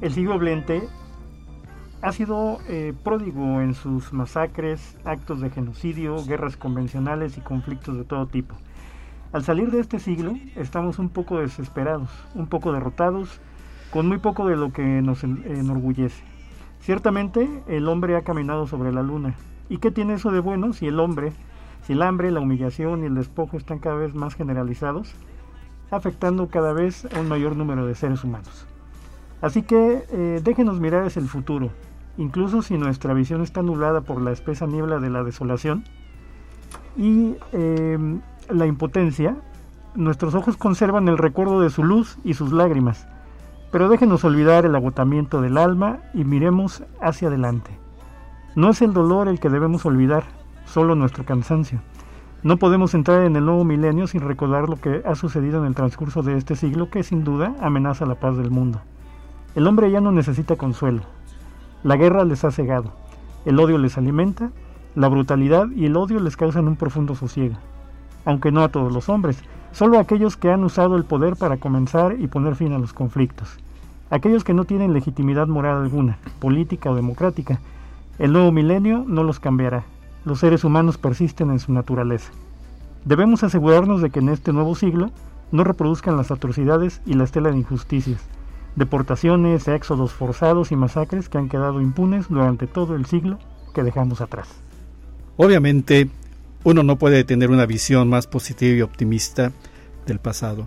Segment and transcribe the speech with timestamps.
[0.00, 0.84] El siglo XX
[2.02, 8.04] ha sido eh, pródigo en sus masacres, actos de genocidio, guerras convencionales y conflictos de
[8.04, 8.54] todo tipo.
[9.32, 13.40] Al salir de este siglo estamos un poco desesperados, un poco derrotados,
[13.90, 16.22] con muy poco de lo que nos enorgullece.
[16.78, 19.34] Ciertamente el hombre ha caminado sobre la luna.
[19.68, 21.32] ¿Y qué tiene eso de bueno si el hombre,
[21.82, 25.12] si el hambre, la humillación y el despojo están cada vez más generalizados,
[25.90, 28.68] afectando cada vez a un mayor número de seres humanos?
[29.40, 31.70] Así que eh, déjenos mirar hacia el futuro,
[32.16, 35.84] incluso si nuestra visión está anulada por la espesa niebla de la desolación
[36.96, 39.36] y em, la impotencia,
[39.94, 43.06] nuestros ojos conservan el recuerdo de su luz y sus lágrimas,
[43.70, 47.70] pero déjenos olvidar el agotamiento del alma y miremos hacia adelante.
[48.56, 50.24] No es el dolor el que debemos olvidar,
[50.64, 51.80] solo nuestro cansancio.
[52.42, 55.74] No podemos entrar en el nuevo milenio sin recordar lo que ha sucedido en el
[55.74, 58.80] transcurso de este siglo que sin duda amenaza la paz del mundo.
[59.54, 61.02] El hombre ya no necesita consuelo,
[61.84, 62.90] la guerra les ha cegado,
[63.44, 64.50] el odio les alimenta,
[64.96, 67.54] la brutalidad y el odio les causan un profundo sosiego.
[68.24, 71.58] Aunque no a todos los hombres, solo a aquellos que han usado el poder para
[71.58, 73.58] comenzar y poner fin a los conflictos.
[74.10, 77.60] Aquellos que no tienen legitimidad moral alguna, política o democrática.
[78.18, 79.84] El nuevo milenio no los cambiará.
[80.24, 82.32] Los seres humanos persisten en su naturaleza.
[83.04, 85.10] Debemos asegurarnos de que en este nuevo siglo
[85.52, 88.26] no reproduzcan las atrocidades y la estela de injusticias,
[88.78, 93.38] deportaciones, éxodos forzados y masacres que han quedado impunes durante todo el siglo
[93.74, 94.48] que dejamos atrás.
[95.36, 96.08] Obviamente,
[96.64, 99.52] uno no puede tener una visión más positiva y optimista
[100.06, 100.66] del pasado.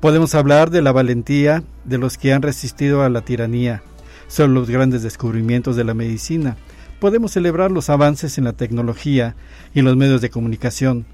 [0.00, 3.82] Podemos hablar de la valentía de los que han resistido a la tiranía,
[4.26, 6.56] son los grandes descubrimientos de la medicina.
[7.00, 9.36] Podemos celebrar los avances en la tecnología
[9.74, 11.04] y los medios de comunicación.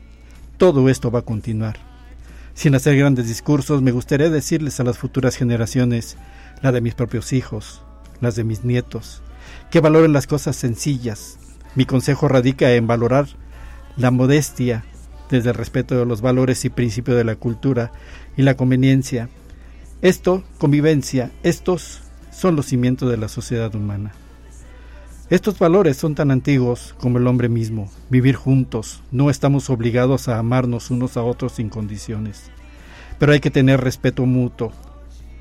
[0.56, 1.90] Todo esto va a continuar.
[2.60, 6.19] Sin hacer grandes discursos, me gustaría decirles a las futuras generaciones,
[6.60, 7.81] la de mis propios hijos,
[8.21, 9.22] las de mis nietos,
[9.71, 11.38] que valoren las cosas sencillas.
[11.75, 13.28] Mi consejo radica en valorar
[13.97, 14.84] la modestia
[15.31, 17.93] desde el respeto de los valores y principios de la cultura
[18.37, 19.31] y la conveniencia.
[20.03, 24.12] Esto, convivencia, estos son los cimientos de la sociedad humana.
[25.31, 27.89] Estos valores son tan antiguos como el hombre mismo.
[28.11, 32.51] Vivir juntos, no estamos obligados a amarnos unos a otros sin condiciones.
[33.21, 34.73] Pero hay que tener respeto mutuo,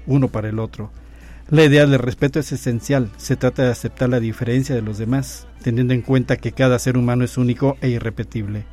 [0.05, 0.91] uno para el otro.
[1.49, 3.09] La idea del respeto es esencial.
[3.17, 6.95] Se trata de aceptar la diferencia de los demás, teniendo en cuenta que cada ser
[6.95, 8.65] humano es único e irrepetible.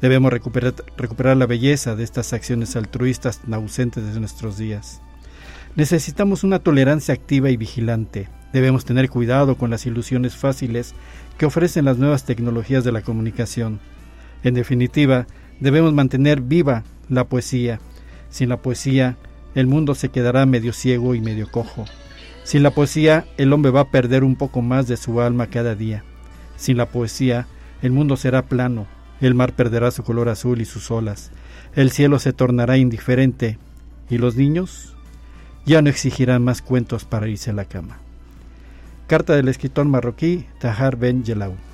[0.00, 5.00] Debemos recuperar, la belleza de estas acciones altruistas ausentes de nuestros días.
[5.76, 10.94] Necesitamos una tolerancia activa y vigilante, Debemos tener cuidado con las ilusiones fáciles
[11.36, 13.80] que ofrecen las nuevas tecnologías de la comunicación.
[14.42, 15.26] En definitiva,
[15.60, 17.80] debemos mantener viva la poesía.
[18.30, 19.18] Sin la poesía,
[19.54, 21.84] el mundo se quedará medio ciego y medio cojo.
[22.44, 25.74] Sin la poesía, el hombre va a perder un poco más de su alma cada
[25.74, 26.02] día.
[26.56, 27.46] Sin la poesía,
[27.82, 28.86] el mundo será plano,
[29.20, 31.30] el mar perderá su color azul y sus olas,
[31.74, 33.58] el cielo se tornará indiferente,
[34.08, 34.96] y los niños
[35.66, 37.98] ya no exigirán más cuentos para irse a la cama.
[39.06, 41.65] Carta del escritor marroquí Tahar Ben Yelau.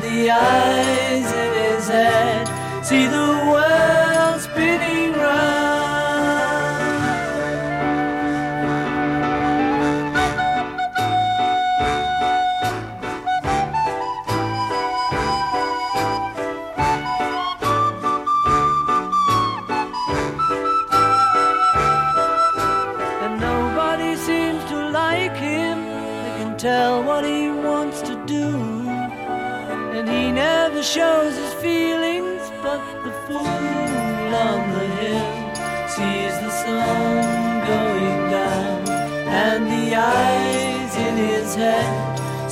[0.00, 2.84] the eyes in his head.
[2.84, 3.25] See the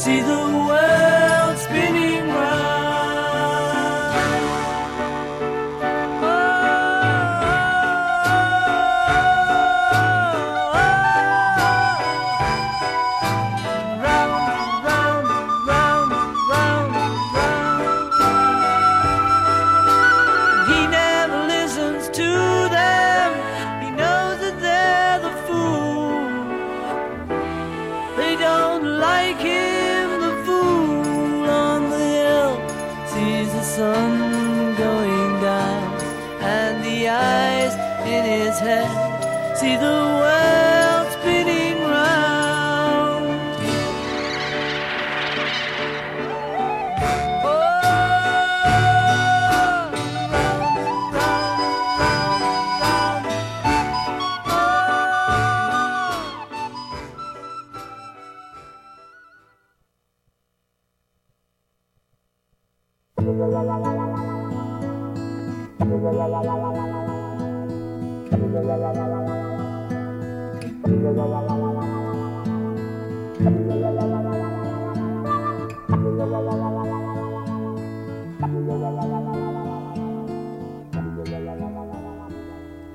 [0.05, 0.44] See the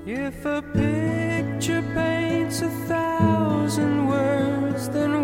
[0.05, 5.18] If a picture paints a thousand words, then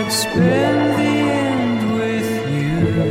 [0.00, 1.14] I'd spend the
[1.46, 3.02] end with you.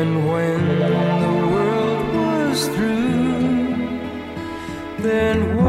[0.00, 3.74] And when the world was through,
[5.00, 5.63] then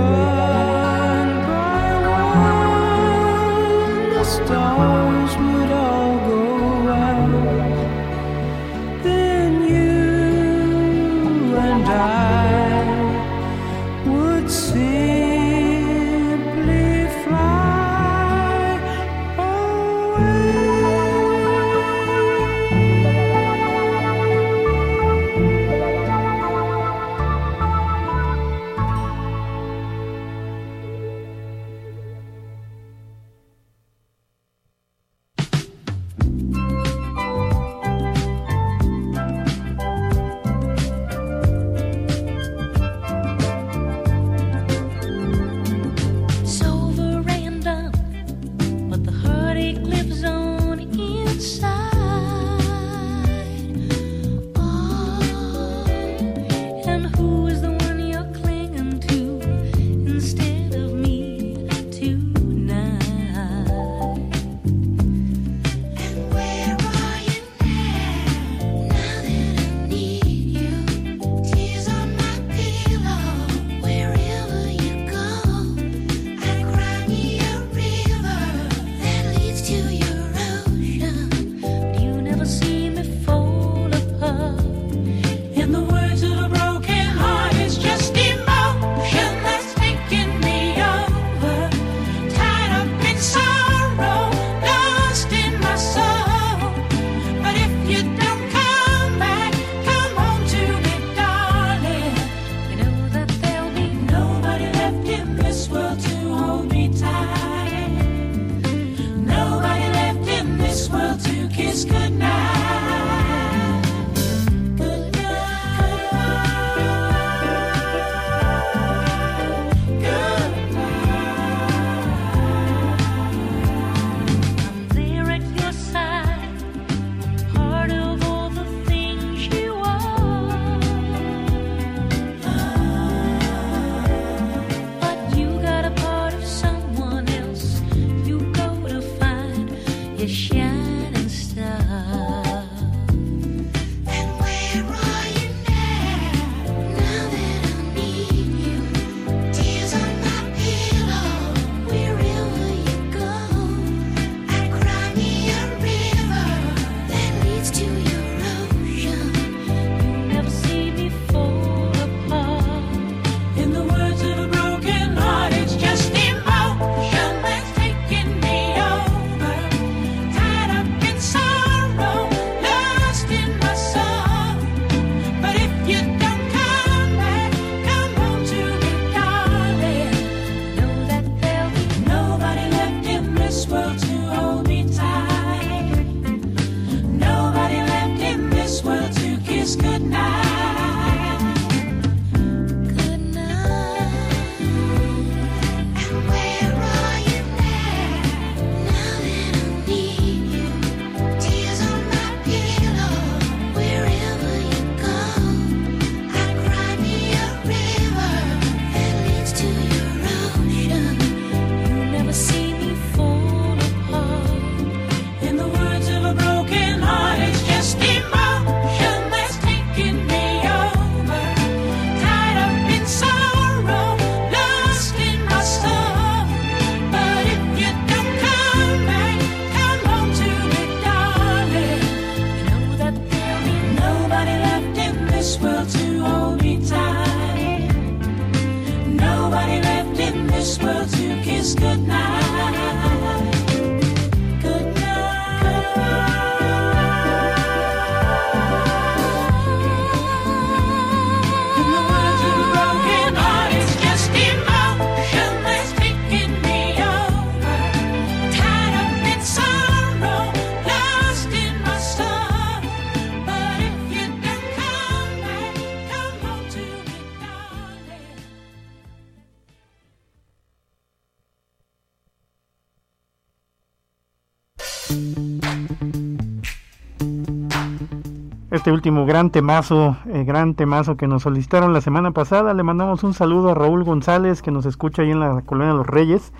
[278.85, 282.71] este último gran temazo, eh, gran temazo que nos solicitaron la semana pasada.
[282.75, 285.97] Le mandamos un saludo a Raúl González que nos escucha ahí en la Colonia de
[285.97, 286.53] los Reyes,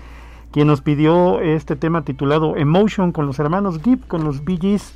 [0.50, 4.92] quien nos pidió este tema titulado Emotion con los hermanos Gibb, con los Bee Gees.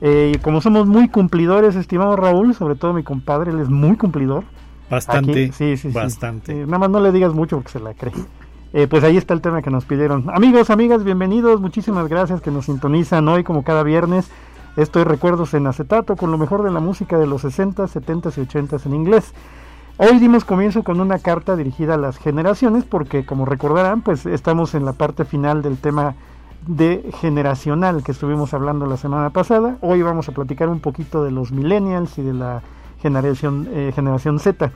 [0.00, 4.44] Eh, como somos muy cumplidores, estimado Raúl, sobre todo mi compadre, él es muy cumplidor.
[4.88, 5.94] Bastante, Aquí- sí, sí, sí.
[5.94, 6.52] bastante.
[6.62, 8.14] Eh, nada más no le digas mucho porque se la cree.
[8.72, 10.30] Eh, pues ahí está el tema que nos pidieron.
[10.32, 11.60] Amigos, amigas, bienvenidos.
[11.60, 14.30] Muchísimas gracias que nos sintonizan hoy como cada viernes.
[14.76, 18.30] Esto es Recuerdos en Acetato con lo mejor de la música de los 60, 70
[18.34, 19.34] y 80 en inglés.
[19.98, 24.74] Hoy dimos comienzo con una carta dirigida a las generaciones porque como recordarán pues estamos
[24.74, 26.14] en la parte final del tema
[26.66, 29.76] de generacional que estuvimos hablando la semana pasada.
[29.82, 32.62] Hoy vamos a platicar un poquito de los millennials y de la
[33.02, 34.72] generación, eh, generación Z.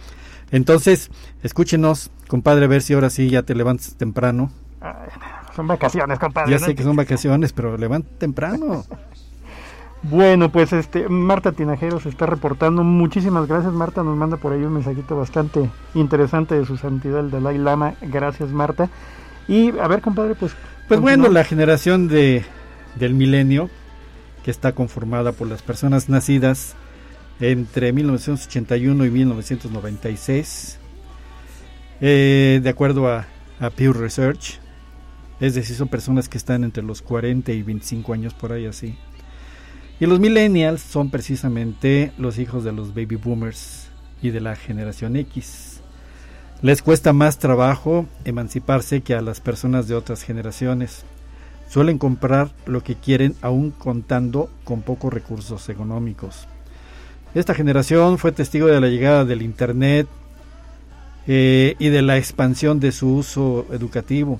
[0.50, 1.10] Entonces,
[1.42, 4.50] escúchenos, compadre, a ver si ahora sí ya te levantas temprano.
[4.80, 5.08] Ay,
[5.56, 6.50] son vacaciones, compadre.
[6.50, 6.66] Ya ¿no?
[6.66, 8.84] sé que son vacaciones, pero levanta temprano.
[10.02, 12.82] Bueno, pues este Marta Tinajero se está reportando.
[12.82, 14.02] Muchísimas gracias, Marta.
[14.02, 17.92] Nos manda por ahí un mensajito bastante interesante de su santidad el Dalai Lama.
[18.00, 18.88] Gracias, Marta.
[19.50, 20.52] Y a ver, compadre, pues.
[20.86, 22.44] Pues bueno, la generación de,
[22.94, 23.68] del milenio,
[24.44, 26.76] que está conformada por las personas nacidas
[27.40, 30.78] entre 1981 y 1996,
[32.00, 33.26] eh, de acuerdo a,
[33.58, 34.60] a Pew Research,
[35.40, 38.96] es decir, son personas que están entre los 40 y 25 años por ahí así.
[39.98, 43.88] Y los millennials son precisamente los hijos de los baby boomers
[44.22, 45.79] y de la generación X.
[46.62, 51.04] Les cuesta más trabajo emanciparse que a las personas de otras generaciones.
[51.70, 56.46] Suelen comprar lo que quieren aún contando con pocos recursos económicos.
[57.34, 60.06] Esta generación fue testigo de la llegada del Internet
[61.26, 64.38] eh, y de la expansión de su uso educativo,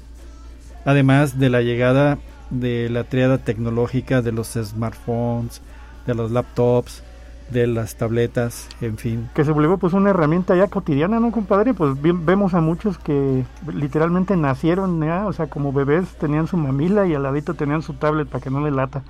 [0.85, 2.19] además de la llegada
[2.51, 5.63] de la triada tecnológica de los smartphones,
[6.07, 7.03] de los laptops,
[7.51, 9.29] de las tabletas, en fin.
[9.35, 11.75] que se volvió pues una herramienta ya cotidiana, ¿no, compadre?
[11.75, 17.07] Pues vemos a muchos que literalmente nacieron ya, o sea, como bebés tenían su mamila
[17.07, 19.03] y al ladito tenían su tablet para que no le lata.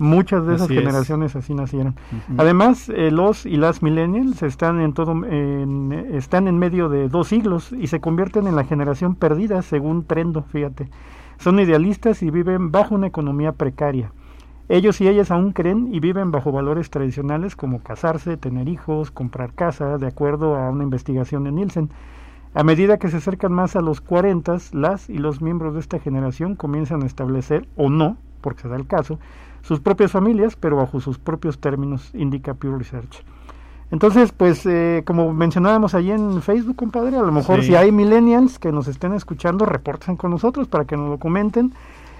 [0.00, 0.80] Muchas de esas Así es.
[0.80, 1.96] generaciones así nacieron.
[2.36, 7.26] Además, eh, los y las millennials están en todo, en- están en medio de dos
[7.28, 10.88] siglos y se convierten en la generación perdida, según Trendo, fíjate.
[11.38, 14.12] Son idealistas y viven bajo una economía precaria.
[14.68, 19.54] Ellos y ellas aún creen y viven bajo valores tradicionales como casarse, tener hijos, comprar
[19.54, 21.90] casa, de acuerdo a una investigación de Nielsen.
[22.54, 25.98] A medida que se acercan más a los 40, las y los miembros de esta
[25.98, 29.18] generación comienzan a establecer, o no, porque se da el caso,
[29.62, 33.24] sus propias familias, pero bajo sus propios términos, indica Pew Research.
[33.90, 37.68] Entonces, pues, eh, como mencionábamos allí en Facebook, compadre, a lo mejor Sí.
[37.68, 41.72] si hay millennials que nos estén escuchando, reporten con nosotros para que nos lo comenten.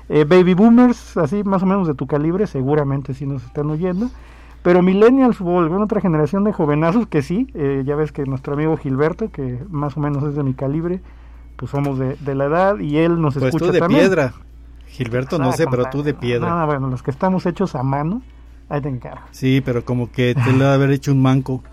[0.08, 4.08] Eh, baby boomers, así más o menos de tu calibre, seguramente sí nos están oyendo.
[4.62, 8.54] Pero millennials o alguna otra generación de jovenazos que sí, eh, ya ves que nuestro
[8.54, 11.00] amigo Gilberto, que más o menos es de mi calibre,
[11.56, 14.00] pues somos de, de la edad y él nos Pues escucha tú de también.
[14.02, 14.32] piedra.
[14.88, 16.48] Gilberto no Ah, sé, pero tú de piedra.
[16.48, 18.20] No, bueno, los que estamos hechos a mano,
[18.68, 19.20] ahí te encargo.
[19.30, 21.62] Sí, pero como que te lo haber hecho un manco.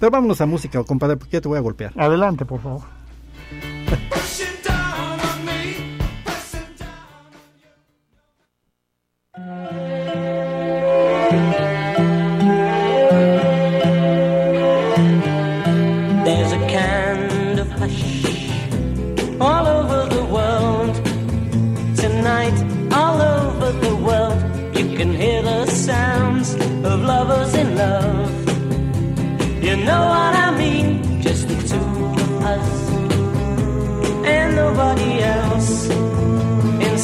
[0.00, 1.92] Pero vámonos a música, compadre, porque ya te voy a golpear.
[1.94, 2.80] Adelante, por favor.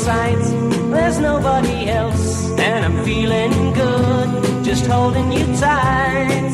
[0.06, 6.50] There's nobody else, and I'm feeling good, just holding you tight.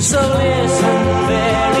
[0.00, 0.98] So listen
[1.28, 1.77] very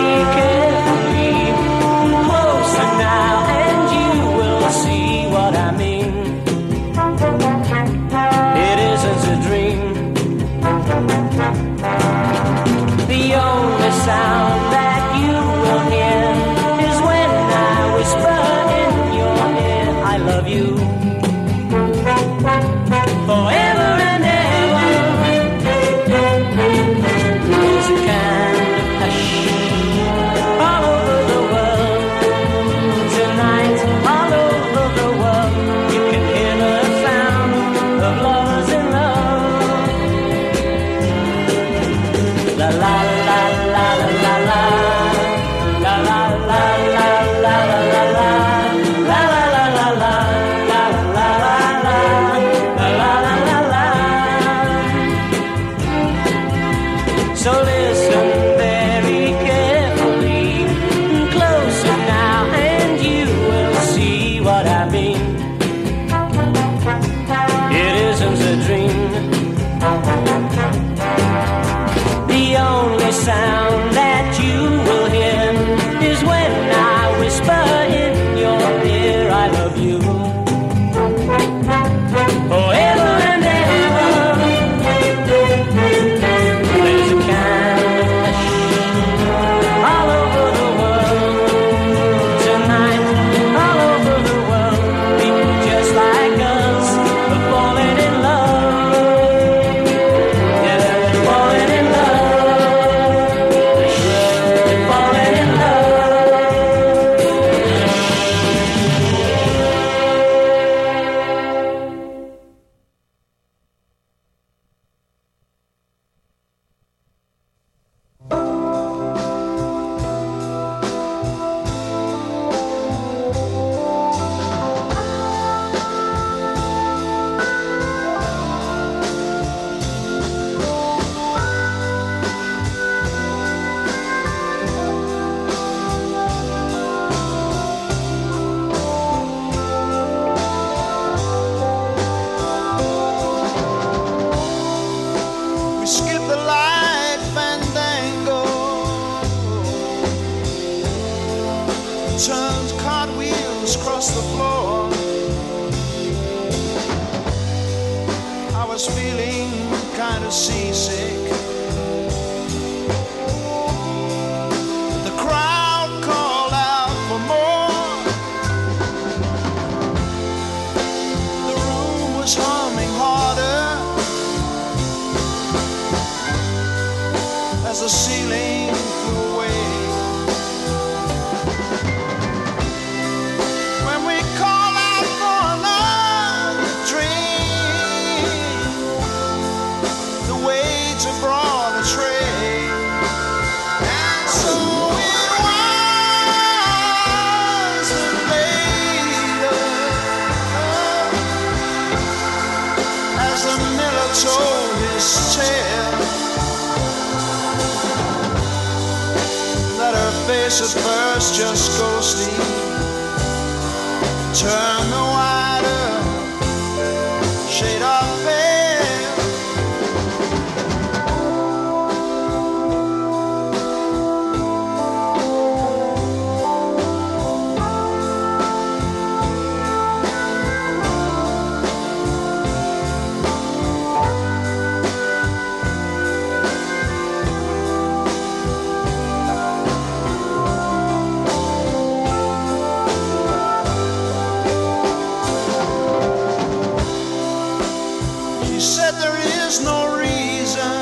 [248.78, 250.78] said there is no reason.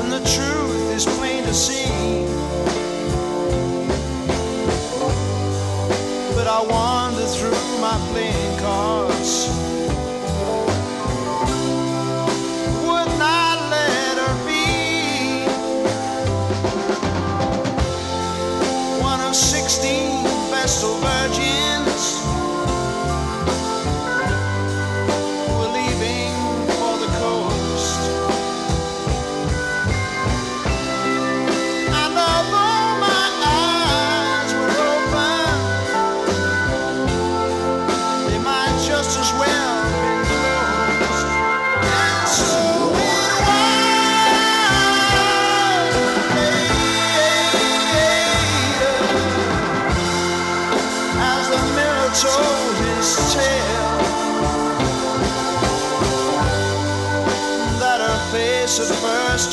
[0.00, 2.26] And the truth is plain to see.
[6.36, 9.51] But I wander through my playing cards.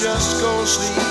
[0.09, 1.08] Just go sleep.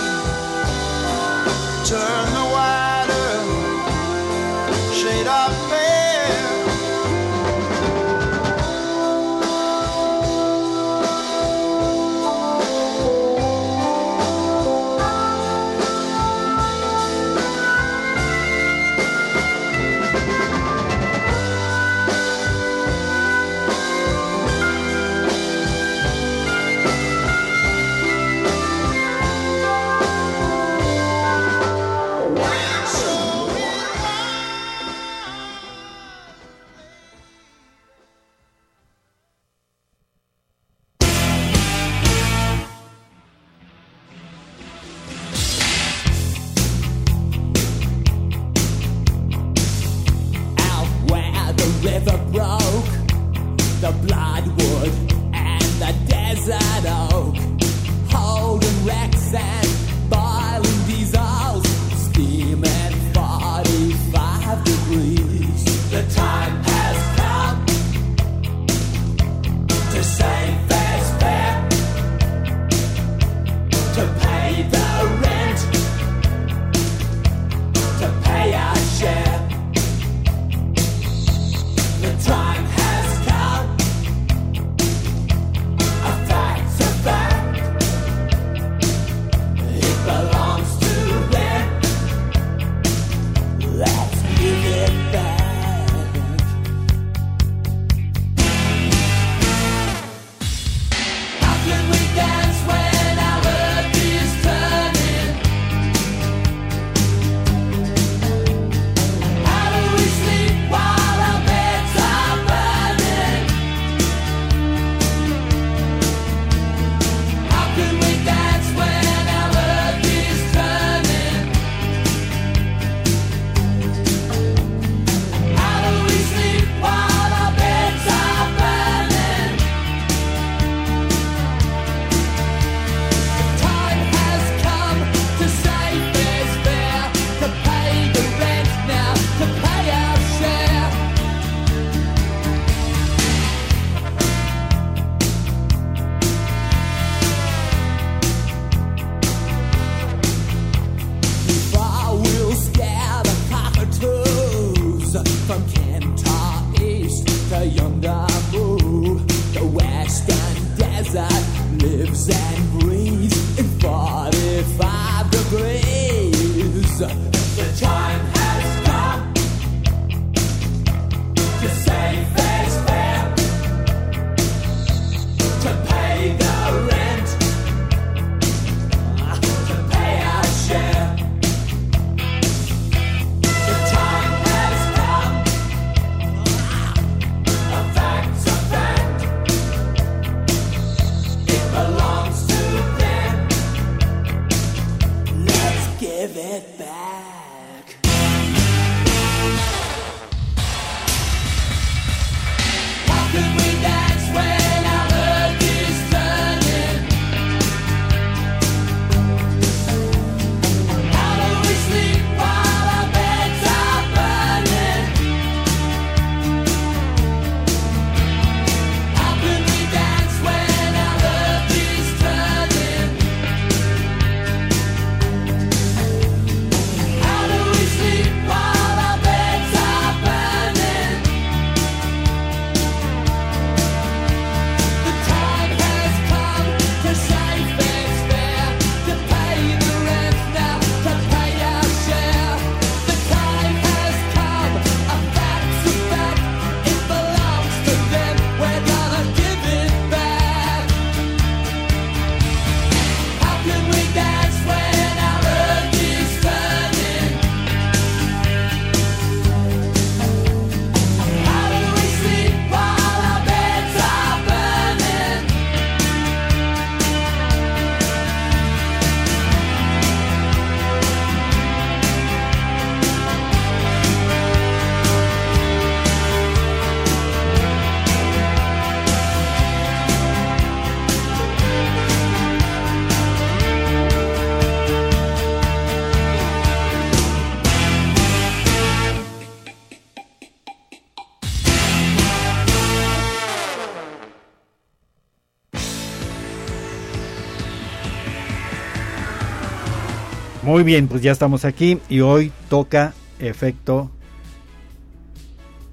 [300.79, 304.13] Muy bien, pues ya estamos aquí y hoy toca efecto.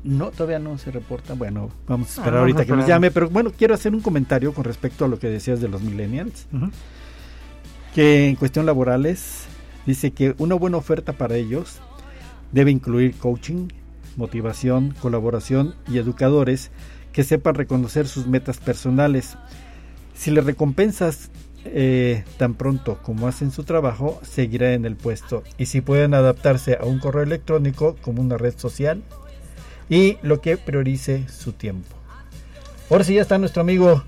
[0.03, 1.33] No, todavía no se reporta.
[1.33, 2.95] Bueno, vamos a esperar Ah, ahorita vamos a que nos esperar.
[2.99, 5.81] llame, pero bueno, quiero hacer un comentario con respecto a lo que decías de los
[5.81, 6.45] millennials,
[7.95, 9.45] que en cuestión laborales
[9.87, 11.79] dice que una buena oferta para ellos
[12.51, 13.69] debe incluir coaching,
[14.17, 16.69] motivación, colaboración y educadores
[17.11, 19.35] que sepan reconocer sus metas personales.
[20.13, 21.31] Si le recompensas
[21.65, 25.43] eh, tan pronto como hacen su trabajo, seguirá en el puesto.
[25.57, 29.03] Y si pueden adaptarse a un correo electrónico como una red social
[29.89, 31.95] y lo que priorice su tiempo.
[32.89, 34.03] Ahora sí ya está nuestro amigo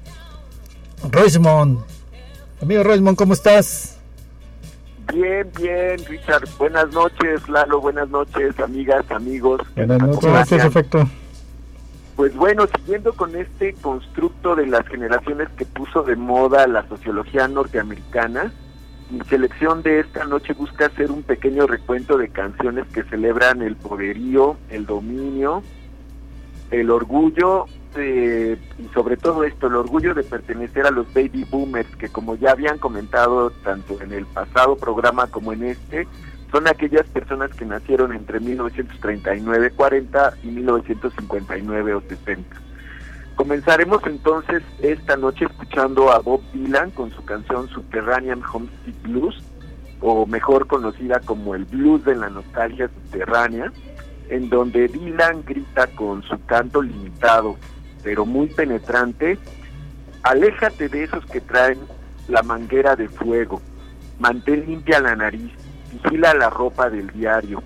[1.11, 1.79] Roismond.
[2.61, 3.97] Amigo Roismond, ¿cómo estás?
[5.13, 6.47] Bien, bien, Richard.
[6.57, 7.79] Buenas noches, Lalo.
[7.79, 9.61] Buenas noches, amigas, amigos.
[9.75, 10.19] Buenas noches.
[10.91, 11.09] ¿Cómo
[12.17, 17.47] Pues bueno, siguiendo con este constructo de las generaciones que puso de moda la sociología
[17.47, 18.51] norteamericana,
[19.11, 23.75] mi selección de esta noche busca hacer un pequeño recuento de canciones que celebran el
[23.75, 25.61] poderío, el dominio,
[26.71, 31.95] el orgullo eh, y sobre todo esto, el orgullo de pertenecer a los baby boomers,
[31.97, 36.07] que como ya habían comentado tanto en el pasado programa como en este,
[36.51, 42.67] son aquellas personas que nacieron entre 1939-40 y 1959 o 60.
[43.35, 49.43] Comenzaremos entonces esta noche escuchando a Bob Dylan con su canción Subterranean Homesick Blues,
[49.99, 53.71] o mejor conocida como el blues de la nostalgia subterránea,
[54.29, 57.57] en donde Dylan grita con su canto limitado,
[58.03, 59.37] pero muy penetrante,
[60.23, 61.79] aléjate de esos que traen
[62.27, 63.61] la manguera de fuego,
[64.19, 65.51] mantén limpia la nariz,
[65.91, 67.61] vigila la ropa del diario,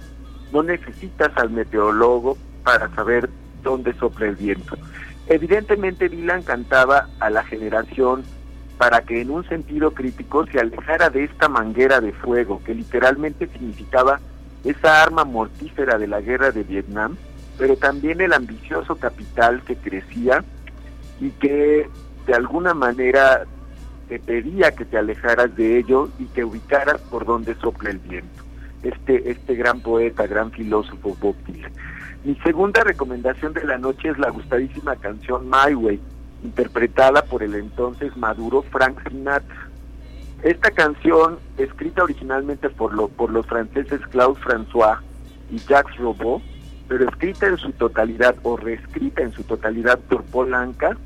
[0.51, 3.29] no necesitas al meteorólogo para saber
[3.63, 4.77] dónde sopla el viento.
[5.27, 8.23] Evidentemente Dylan cantaba a la generación
[8.77, 13.47] para que en un sentido crítico se alejara de esta manguera de fuego, que literalmente
[13.47, 14.19] significaba
[14.63, 17.15] esa arma mortífera de la guerra de Vietnam,
[17.57, 20.43] pero también el ambicioso capital que crecía
[21.19, 21.87] y que
[22.25, 23.45] de alguna manera
[24.11, 28.43] te pedía que te alejaras de ello y que ubicaras por donde sopla el viento.
[28.83, 31.71] Este, este gran poeta, gran filósofo Bob Dylan.
[32.25, 36.01] Mi segunda recomendación de la noche es la gustadísima canción My Way,
[36.43, 39.69] interpretada por el entonces maduro Frank Sinatra.
[40.43, 44.99] Esta canción, escrita originalmente por, lo, por los franceses Claude François
[45.49, 46.41] y Jacques Robot,
[46.89, 50.97] pero escrita en su totalidad o reescrita en su totalidad por Paul Anka,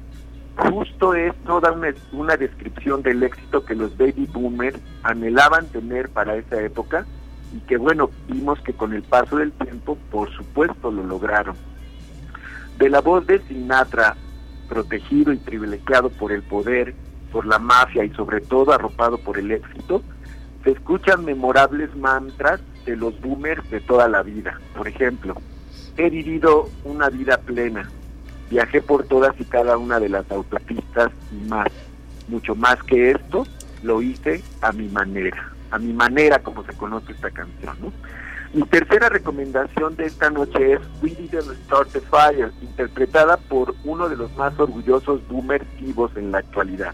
[0.56, 6.36] justo es toda una, una descripción del éxito que los baby boomers anhelaban tener para
[6.36, 7.06] esa época
[7.54, 11.56] y que bueno, vimos que con el paso del tiempo, por supuesto, lo lograron.
[12.78, 14.16] De la voz de Sinatra,
[14.68, 16.94] protegido y privilegiado por el poder,
[17.32, 20.02] por la mafia y sobre todo arropado por el éxito,
[20.64, 24.60] se escuchan memorables mantras de los boomers de toda la vida.
[24.76, 25.36] Por ejemplo,
[25.98, 27.90] he vivido una vida plena,
[28.50, 31.68] viajé por todas y cada una de las autopistas y más.
[32.28, 33.46] Mucho más que esto,
[33.84, 37.76] lo hice a mi manera, a mi manera como se conoce esta canción.
[38.54, 44.08] Mi tercera recomendación de esta noche es We Didn't Start the Fire, interpretada por uno
[44.08, 46.94] de los más orgullosos boomers vivos en la actualidad.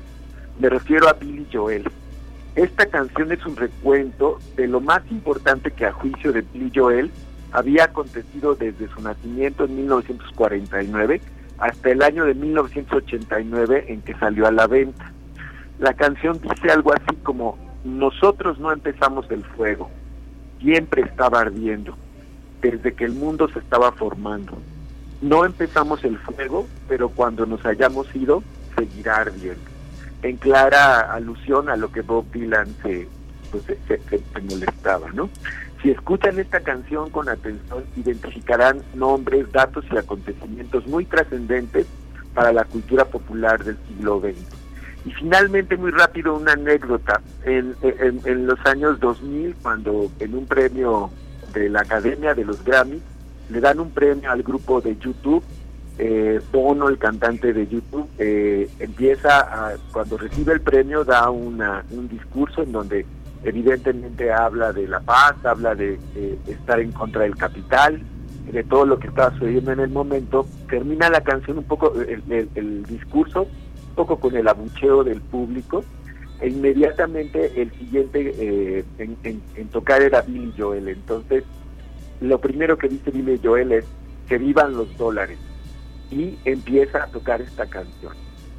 [0.60, 1.90] Me refiero a Billy Joel.
[2.56, 7.12] Esta canción es un recuento de lo más importante que a juicio de Billy Joel
[7.52, 11.22] había acontecido desde su nacimiento en 1949
[11.62, 15.12] hasta el año de 1989 en que salió a la venta.
[15.80, 19.90] La canción dice algo así como, nosotros no empezamos el fuego,
[20.60, 21.96] siempre estaba ardiendo,
[22.62, 24.58] desde que el mundo se estaba formando.
[25.22, 28.44] No empezamos el fuego, pero cuando nos hayamos ido,
[28.76, 29.62] seguirá ardiendo.
[30.24, 33.08] En clara alusión a lo que Bob Dylan se,
[33.52, 35.30] pues, se, molestaba, ¿no?
[35.82, 41.88] Si escuchan esta canción con atención, identificarán nombres, datos y acontecimientos muy trascendentes
[42.36, 44.62] para la cultura popular del siglo XX.
[45.06, 47.22] Y finalmente, muy rápido, una anécdota.
[47.44, 47.76] En,
[48.46, 51.10] los años 2000, cuando en un premio
[51.54, 53.02] de la Academia de los Grammy,
[53.50, 55.44] le dan un premio al grupo de YouTube,
[55.98, 61.84] eh, Bono, el cantante de YouTube, eh, empieza a, cuando recibe el premio, da una,
[61.90, 63.06] un discurso en donde
[63.44, 66.00] evidentemente habla de la paz, habla de,
[66.48, 68.02] estar en contra del capital,
[68.52, 70.46] de todo lo que estaba sucediendo en el momento.
[70.70, 75.84] Termina la canción un poco, el, el- discurso, un poco con el abucheo del público,
[76.40, 80.88] e inmediatamente el siguiente eh, en tocar era Billy Joel.
[80.88, 81.44] Entonces,
[82.20, 83.86] lo primero que dice Billy Joel es
[84.28, 85.38] que vivan los dólares
[86.10, 88.14] y empieza a tocar esta canción.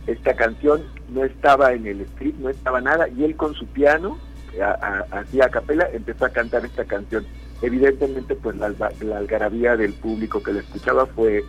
[0.06, 4.18] Esta canción no estaba en el script, no estaba nada, y él con su piano
[4.60, 7.24] a- capela, empezó a cantar esta canción.
[7.62, 8.72] Evidentemente, pues la,
[9.16, 11.44] algarabía del público que la escuchaba fue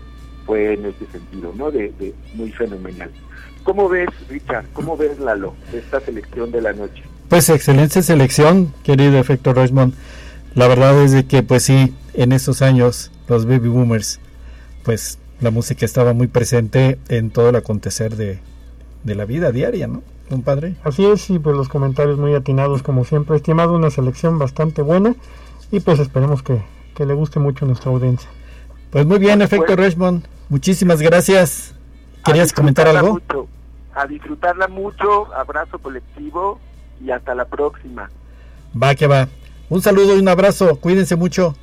[0.45, 1.71] fue en ese sentido, ¿no?
[1.71, 3.09] De, muy fenomenal.
[3.63, 4.65] ¿Cómo ves, Richard?
[4.73, 7.03] ¿Cómo ves, Lalo, esta selección de la noche?
[7.29, 9.93] Pues excelente selección, querido Efecto Rochmond.
[10.53, 14.19] La verdad es de que, pues sí, en estos años, los baby boomers,
[14.83, 18.39] pues la música estaba muy presente en todo el acontecer de,
[19.03, 20.75] de la vida diaria, ¿no, compadre?
[20.83, 23.35] Así es, y pues los comentarios muy atinados como siempre.
[23.35, 25.15] Estimado, una selección bastante buena
[25.71, 26.61] y pues esperemos que,
[26.95, 28.29] que le guste mucho a nuestra audiencia.
[28.91, 29.83] Pues muy bien, Efecto supuesto.
[29.83, 30.25] Richmond.
[30.49, 31.75] Muchísimas gracias.
[32.23, 33.13] ¿Querías comentar algo?
[33.13, 33.47] mucho,
[33.95, 36.59] a disfrutarla mucho, abrazo colectivo
[37.03, 38.09] y hasta la próxima.
[38.81, 39.27] Va que va.
[39.69, 40.77] Un saludo y un abrazo.
[40.79, 41.55] Cuídense mucho.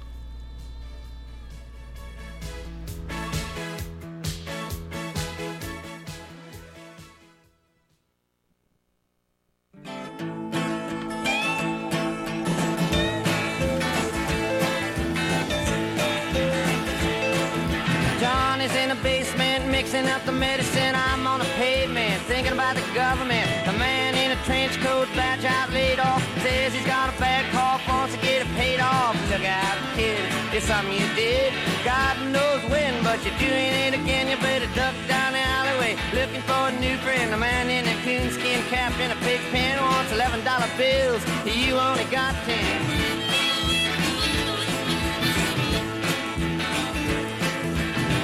[20.11, 20.94] Up the medicine.
[20.94, 23.46] I'm on the pavement thinking about the government.
[23.64, 27.50] The man in a trench coat, badge out laid off, says he's got a bad
[27.52, 29.14] cough, wants to get it paid off.
[29.30, 30.18] Look out, kid,
[30.52, 31.52] it's something you did.
[31.84, 34.28] God knows when, but you're doing it again.
[34.28, 37.32] You better duck down the alleyway looking for a new friend.
[37.32, 41.22] The man in a coonskin cap and a pig pen wants eleven dollar bills.
[41.46, 43.11] You only got ten.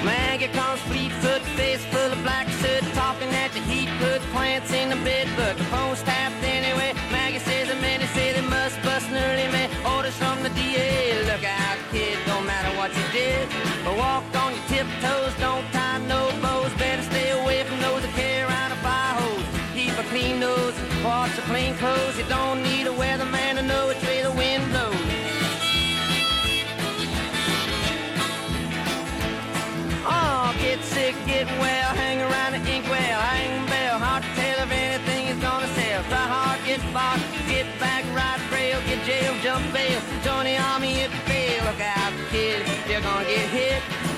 [0.04, 0.80] Maggie comes
[1.26, 5.28] Fleetfoot, face full of black soot, talking at the heat, Put plants in the bed,
[5.36, 6.92] but the phone's tapped anyway.
[7.10, 9.68] Maggie says the men say they must bust an early man.
[9.84, 11.24] Orders from the DA.
[11.24, 13.48] Look out, kid, don't matter what you did.
[13.84, 16.72] But walk on your tiptoes, don't tie no bows.
[16.74, 19.46] Better stay away from those that carry around a fire hose.
[19.74, 22.16] Keep a clean nose, wash your clean clothes.
[22.18, 23.95] You don't need a weatherman to know which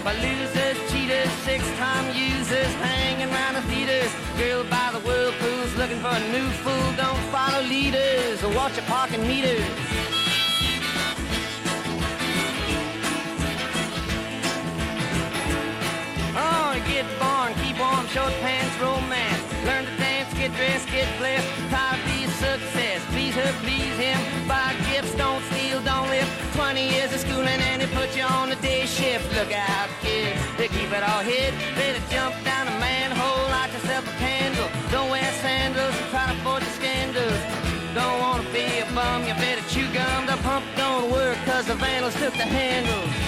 [0.09, 4.11] by losers, cheaters, six-time users, hanging around the theaters.
[4.39, 6.89] Girl by the whirlpools, looking for a new fool.
[6.97, 9.61] Don't follow leaders or watch your parking meters.
[16.41, 19.43] Oh, get born, keep warm, short pants, romance.
[19.67, 21.47] Learn to dance, get dressed, get blessed.
[21.69, 22.08] Be a
[22.59, 23.05] success.
[23.13, 24.19] Please her, please him.
[24.47, 26.29] Buy gifts, don't steal, don't live.
[26.55, 29.27] 20 years of schooling and they put you on the day shift.
[29.35, 31.55] Look out, kid, they keep it all hid.
[31.77, 34.69] Better jump down a manhole, light yourself a candle.
[34.91, 37.41] Don't wear sandals and try to avoid the scandals.
[37.95, 40.27] Don't wanna be a bum, you better chew gum.
[40.27, 43.28] The pump don't work cause the vandals took the handles.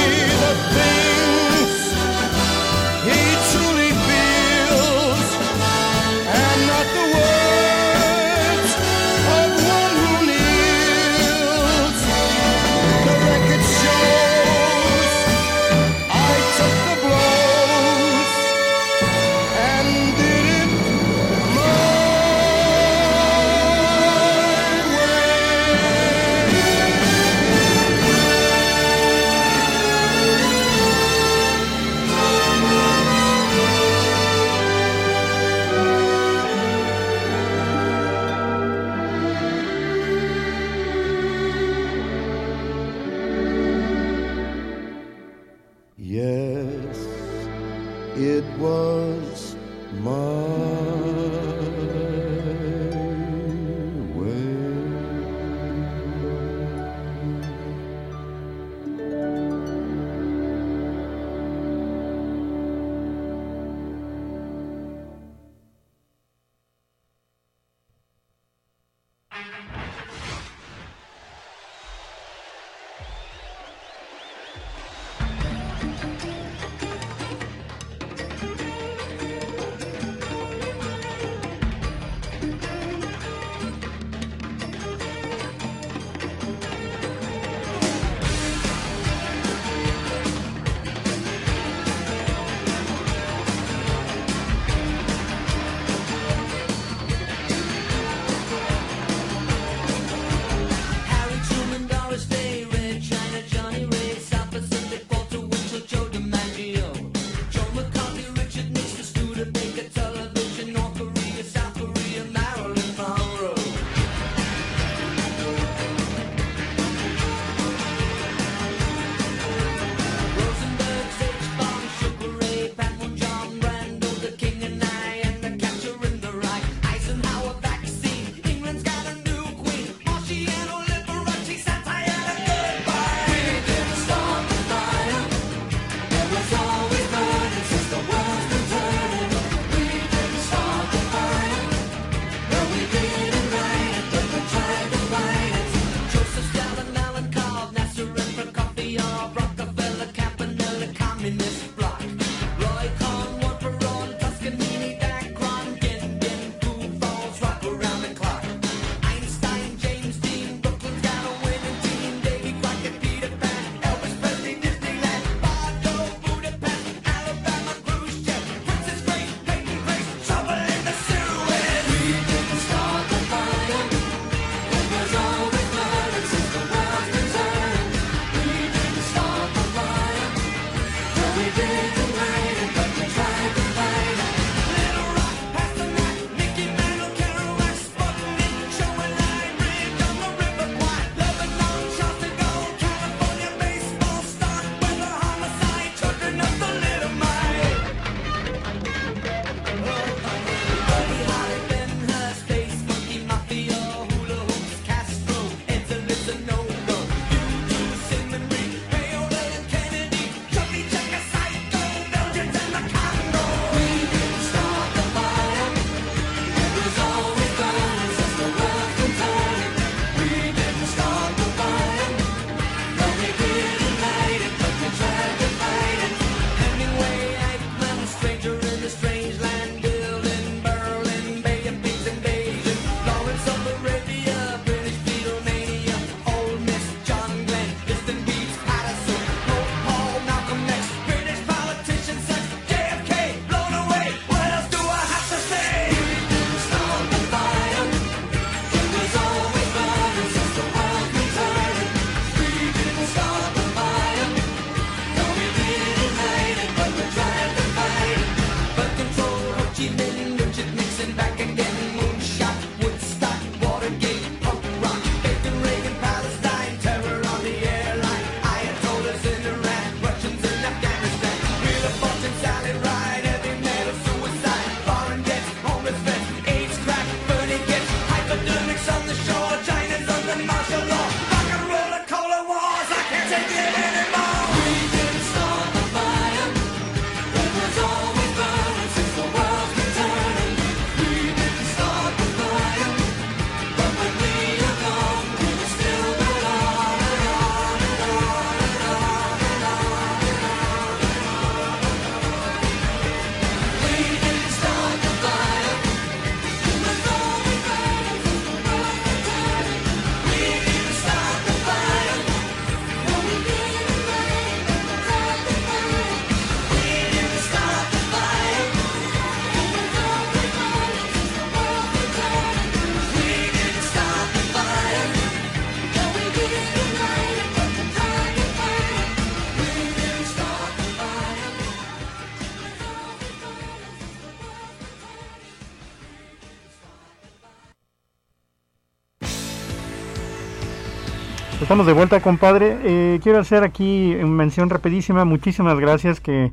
[341.71, 342.79] Estamos de vuelta, compadre.
[342.83, 345.23] Eh, quiero hacer aquí una mención rapidísima.
[345.23, 346.51] Muchísimas gracias que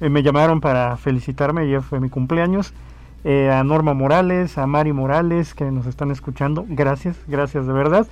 [0.00, 1.62] eh, me llamaron para felicitarme.
[1.62, 2.72] Ayer fue mi cumpleaños.
[3.24, 6.66] Eh, a Norma Morales, a Mari Morales, que nos están escuchando.
[6.68, 8.06] Gracias, gracias de verdad.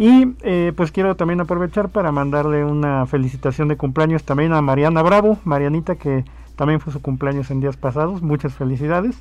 [0.00, 5.02] Y eh, pues quiero también aprovechar para mandarle una felicitación de cumpleaños también a Mariana
[5.02, 6.24] Bravo, Marianita, que
[6.56, 8.20] también fue su cumpleaños en días pasados.
[8.20, 9.14] Muchas felicidades.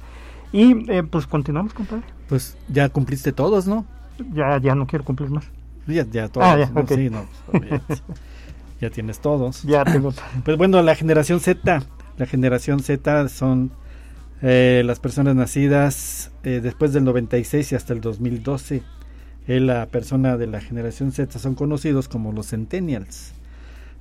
[0.51, 2.01] Y eh, pues continuamos, compadre.
[2.27, 3.85] Pues ya cumpliste todos, ¿no?
[4.33, 5.51] Ya, ya no quiero cumplir más.
[5.89, 6.47] Ya, ya todos.
[6.47, 6.81] Ah, ya, ¿no?
[6.81, 6.91] ok.
[6.95, 7.81] Sí, no, pues,
[8.81, 9.63] ya tienes todos.
[9.63, 10.13] Ya tengo.
[10.45, 11.83] Pues bueno, la generación Z,
[12.17, 13.71] la generación Z son
[14.41, 18.83] eh, las personas nacidas eh, después del 96 y hasta el 2012.
[19.47, 23.33] Eh, la persona de la generación Z son conocidos como los centennials.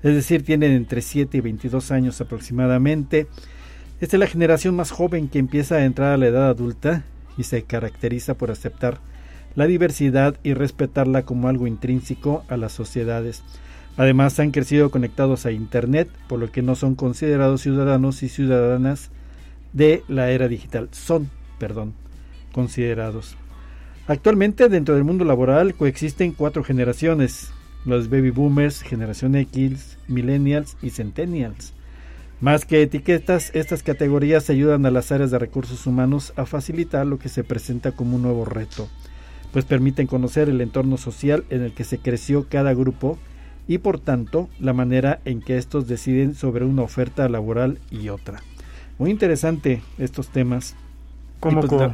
[0.03, 3.27] Es decir, tienen entre 7 y 22 años aproximadamente.
[4.01, 7.03] Esta es la generación más joven que empieza a entrar a la edad adulta
[7.37, 9.01] y se caracteriza por aceptar
[9.59, 13.43] la diversidad y respetarla como algo intrínseco a las sociedades.
[13.97, 19.11] Además, han crecido conectados a Internet, por lo que no son considerados ciudadanos y ciudadanas
[19.73, 20.89] de la era digital.
[20.93, 21.29] Son,
[21.59, 21.95] perdón,
[22.53, 23.35] considerados.
[24.07, 27.51] Actualmente, dentro del mundo laboral coexisten cuatro generaciones:
[27.85, 31.73] los baby boomers, generación X, millennials y centennials.
[32.41, 37.19] Más que etiquetas, estas categorías ayudan a las áreas de recursos humanos a facilitar lo
[37.19, 38.89] que se presenta como un nuevo reto,
[39.53, 43.19] pues permiten conocer el entorno social en el que se creció cada grupo
[43.67, 48.41] y por tanto la manera en que estos deciden sobre una oferta laboral y otra.
[48.99, 50.75] Muy interesante estos temas.
[51.41, 51.93] ¿Cómo, Y pues,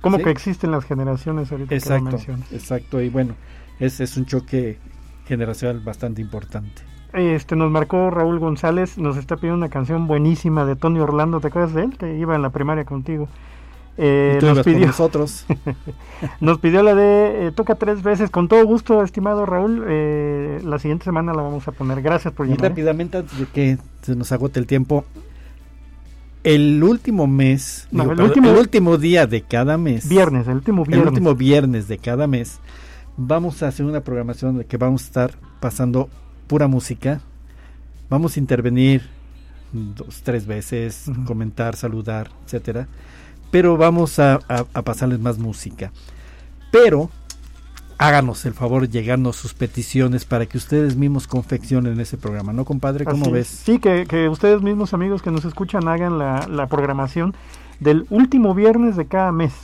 [0.00, 0.24] cómo ¿Sí?
[0.24, 2.18] que existen las generaciones ahorita que lo Exacto,
[2.50, 3.00] exacto.
[3.00, 3.34] Y bueno,
[3.78, 4.78] es, es un choque
[5.26, 6.82] generacional bastante importante.
[7.12, 11.48] Este nos marcó Raúl González, nos está pidiendo una canción buenísima de Tony Orlando, ¿te
[11.48, 11.96] acuerdas de él?
[11.96, 13.28] Que iba en la primaria contigo.
[13.98, 15.46] Eh, y nos, pidió, nosotros.
[16.40, 19.84] nos pidió la de eh, Toca tres veces, con todo gusto, estimado Raúl.
[19.88, 22.02] eh, la siguiente semana la vamos a poner.
[22.02, 22.70] Gracias por Y llamar.
[22.70, 25.04] rápidamente, antes de que se nos agote el tiempo,
[26.44, 30.46] el último mes, No, digo, el perdón, último- el último día de cada mes, Viernes,
[30.46, 31.08] el último el viernes.
[31.08, 32.60] último viernes de cada mes,
[33.16, 35.30] vamos a hacer una programación de que vamos a estar
[35.60, 36.08] pasando
[36.46, 37.20] pura música.
[38.08, 39.02] Vamos a intervenir
[39.72, 42.86] dos, tres veces, comentar, saludar, etcétera.
[43.56, 45.90] Pero vamos a, a- a pasarles más música.
[46.70, 47.08] Pero
[47.96, 52.66] háganos el favor de llegarnos sus peticiones para que ustedes mismos confeccionen ese programa, ¿no,
[52.66, 53.06] compadre?
[53.06, 53.50] ¿Cómo Así ves?
[53.50, 53.58] es.
[53.60, 57.34] Sí, que, que ustedes mismos, amigos que nos escuchan, hagan la, la programación
[57.80, 59.54] del último viernes de cada mes.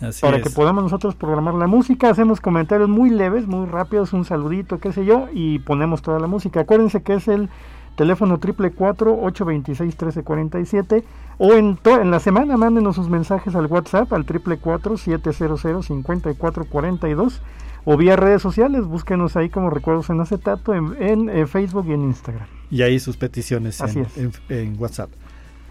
[0.00, 0.42] Así para es.
[0.44, 4.92] que podamos nosotros programar la música, hacemos comentarios muy leves, muy rápidos, un saludito, qué
[4.94, 6.60] sé yo, y ponemos toda la música.
[6.60, 7.50] Acuérdense que es el
[7.96, 11.04] teléfono triple cuatro ocho veintiséis trece cuarenta y siete
[11.38, 15.56] o en en la semana mándenos sus mensajes al WhatsApp al triple cuatro siete cero
[15.60, 17.40] cero cincuenta y cuatro cuarenta y dos
[17.84, 21.92] o vía redes sociales, búsquenos ahí como recuerdos en acetato en, en, eh, Facebook y
[21.92, 22.46] en Instagram.
[22.70, 24.16] Y ahí sus peticiones Así en, es.
[24.18, 25.10] en- en WhatsApp.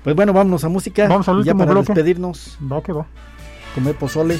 [0.04, 1.08] Pues bueno, vámonos a música.
[1.08, 1.94] Vamos al Y ya último para bloque.
[1.94, 3.06] despedirnos, Va que va.
[3.76, 4.40] comer pozole.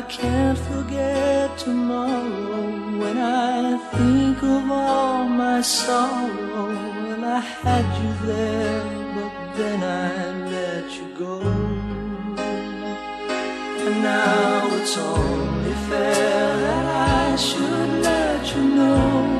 [0.00, 2.70] I can't forget tomorrow
[3.00, 6.68] when I think of all my sorrow.
[7.04, 8.82] Well, I had you there,
[9.14, 11.40] but then I let you go.
[13.84, 16.86] And now it's only fair that
[17.28, 19.39] I should let you know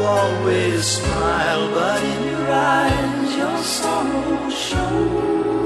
[0.00, 5.63] always smile, but in your eyes your sorrow shows.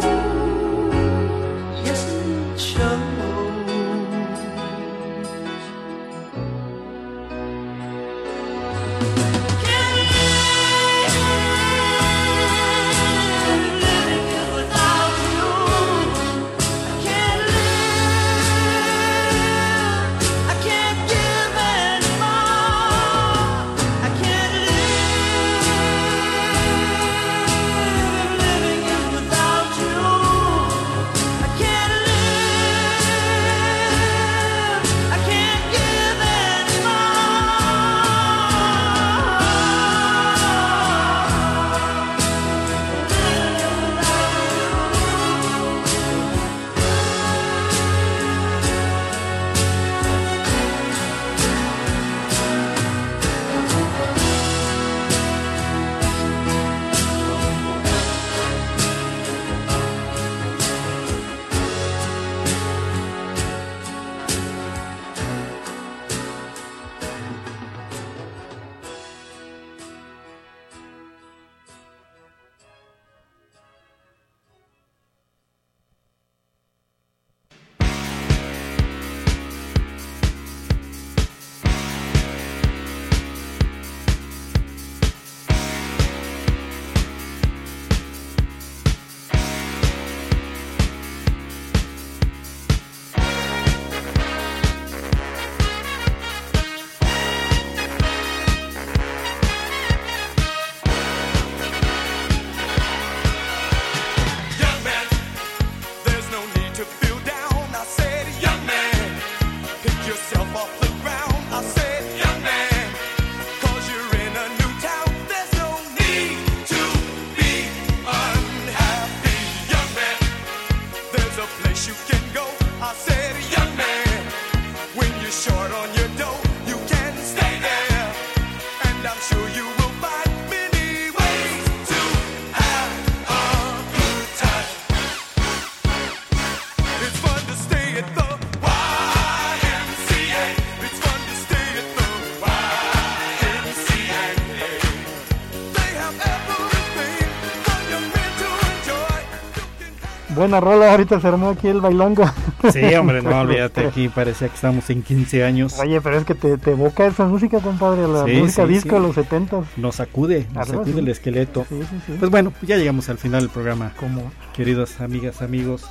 [150.38, 152.24] Buena rola, ahorita se armó aquí el bailongo.
[152.72, 155.78] Sí, hombre, no olvídate, aquí parecía que estamos en 15 años.
[155.78, 158.88] Oye, pero es que te, te evoca esa música, compadre, la Sí, música sí, disco
[158.90, 158.94] sí.
[158.94, 161.66] de los 70 Nos sacude, nos Algo sacude el esqueleto.
[161.68, 162.16] Sí, sí, sí.
[162.18, 163.92] Pues bueno, ya llegamos al final del programa.
[163.98, 165.84] Como Queridas amigas, amigos,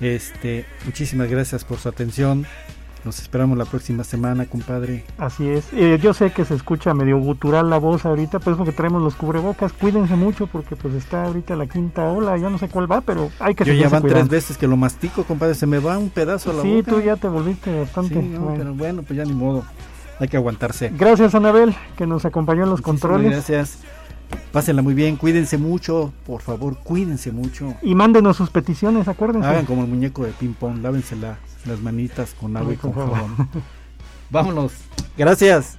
[0.00, 2.46] este, muchísimas gracias por su atención.
[3.04, 5.04] Nos esperamos la próxima semana, compadre.
[5.18, 5.72] Así es.
[5.72, 9.02] Eh, yo sé que se escucha medio gutural la voz ahorita, pero es porque traemos
[9.02, 9.72] los cubrebocas.
[9.72, 12.36] Cuídense mucho porque pues está ahorita la quinta ola.
[12.38, 14.76] Ya no sé cuál va, pero hay que Yo ya van tres veces que lo
[14.76, 15.56] mastico, compadre.
[15.56, 16.90] Se me va un pedazo a la Sí, boca.
[16.92, 18.14] tú ya te volviste bastante.
[18.14, 18.56] Sí, no, bueno.
[18.58, 19.64] pero bueno, pues ya ni modo.
[20.20, 20.92] Hay que aguantarse.
[20.96, 23.32] Gracias, Anabel, que nos acompañó en los Muchísimas controles.
[23.32, 23.78] Gracias.
[24.52, 27.74] Pásenla muy bien, cuídense mucho, por favor, cuídense mucho.
[27.82, 29.46] Y mándenos sus peticiones, acuérdense.
[29.48, 31.36] Hagan como el muñeco de ping pong, lávense la-
[31.66, 33.48] las manitas con agua y con jabón.
[34.30, 34.72] Vámonos.
[35.16, 35.78] Gracias.